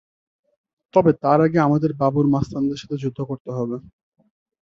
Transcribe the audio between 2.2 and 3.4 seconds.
মাস্তানদের সাথে যুদ্ধ